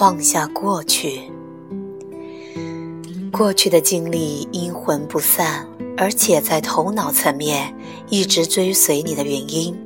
[0.00, 1.20] 放下过去。
[3.30, 7.76] 过去的经历阴魂不散，而且在头脑层面
[8.08, 9.76] 一直追随你的原因，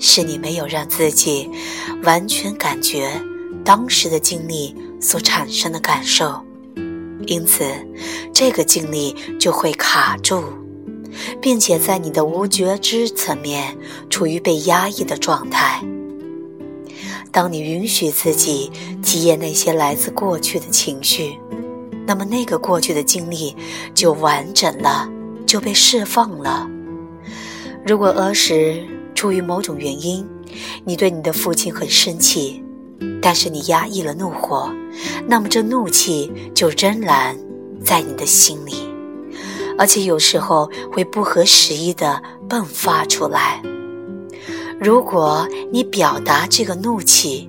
[0.00, 1.50] 是你没有让自己
[2.02, 3.10] 完全感觉
[3.62, 6.42] 当时的经历所产生的感受，
[7.26, 7.62] 因此
[8.32, 10.42] 这个经历就会卡住，
[11.42, 13.76] 并且在你的无觉知层面
[14.08, 15.84] 处于被压抑的状态。
[17.30, 18.70] 当你允许自己
[19.02, 21.38] 体验那些来自过去的情绪，
[22.06, 23.56] 那么那个过去的经历
[23.94, 25.08] 就完整了，
[25.46, 26.68] 就被释放了。
[27.86, 30.26] 如果儿时出于某种原因，
[30.84, 32.62] 你对你的父亲很生气，
[33.20, 34.70] 但是你压抑了怒火，
[35.26, 37.36] 那么这怒气就仍然
[37.84, 38.74] 在你的心里，
[39.78, 43.62] 而且有时候会不合时宜地迸发出来。
[44.82, 47.48] 如果你表达这个怒气，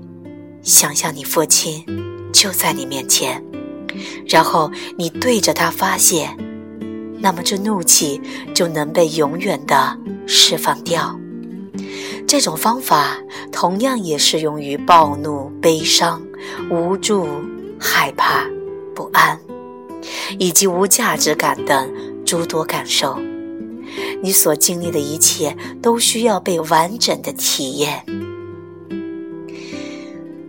[0.61, 1.83] 想象你父亲
[2.31, 3.43] 就在你面前，
[4.27, 6.29] 然后你对着他发泄，
[7.17, 8.21] 那么这怒气
[8.53, 11.19] 就能被永远的释放掉。
[12.27, 13.17] 这种方法
[13.51, 16.21] 同样也适用于暴怒、悲伤、
[16.69, 17.27] 无助、
[17.79, 18.45] 害怕、
[18.93, 19.39] 不安，
[20.37, 21.91] 以及无价值感等
[22.23, 23.17] 诸多感受。
[24.23, 28.05] 你所经历的一切都需要被完整的体验。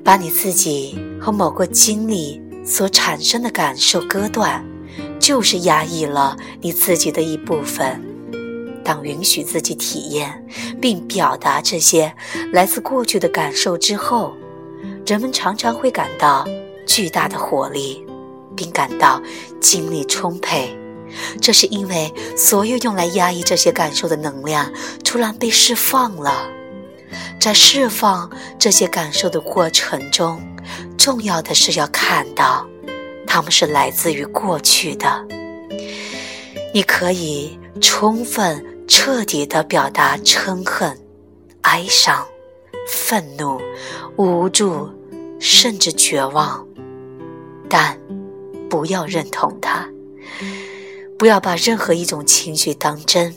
[0.04, 4.64] 把你自己和某个经历所产生的感受割断，
[5.18, 8.00] 就是压抑了你自己的一部分。
[8.84, 10.46] 当允许自己体验
[10.80, 12.14] 并表达这些
[12.52, 14.36] 来自过去的感受之后，
[15.04, 16.46] 人们常常会感到
[16.86, 18.06] 巨大的活力，
[18.54, 19.20] 并感到
[19.60, 20.78] 精力充沛。
[21.40, 24.72] 这是因为所有用来压抑这些感受的能量
[25.04, 26.48] 突然被释放了。
[27.40, 30.40] 在释放这些感受的过程中，
[30.96, 32.66] 重要的是要看到，
[33.26, 35.26] 它们是来自于过去的。
[36.72, 40.98] 你可以充分、彻底地表达嗔恨、
[41.60, 42.26] 哀伤、
[42.88, 43.60] 愤怒、
[44.16, 44.88] 无助，
[45.38, 46.66] 甚至绝望，
[47.68, 47.96] 但
[48.68, 49.86] 不要认同它。
[51.24, 53.34] 不要把任何一种情绪当真，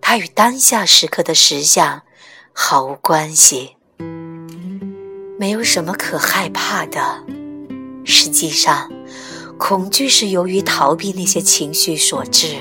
[0.00, 2.02] 它与当下时刻的实相
[2.52, 3.76] 毫无关系。
[5.38, 7.22] 没有什么可害怕的。
[8.04, 8.90] 实际上，
[9.56, 12.56] 恐惧是由于逃避那些情绪所致。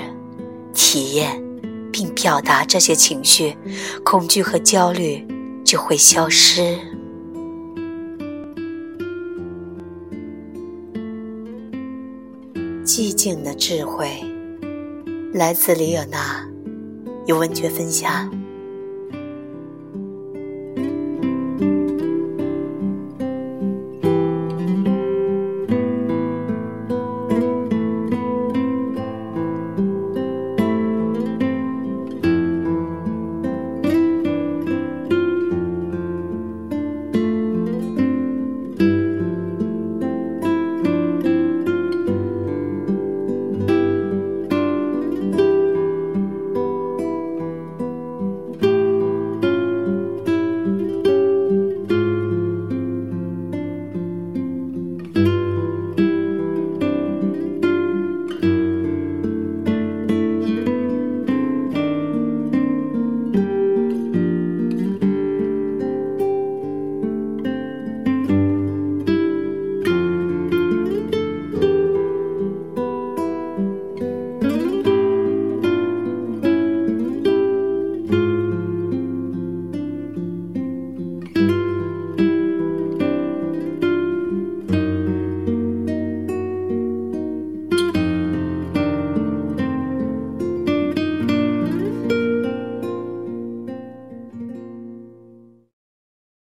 [0.75, 1.43] 体验
[1.91, 3.57] 并表达这些情绪，
[4.03, 5.27] 恐惧和焦虑
[5.65, 6.77] 就会消失。
[12.85, 14.23] 寂静的智慧，
[15.35, 16.47] 来自李尔娜，
[17.25, 18.31] 有文学分享。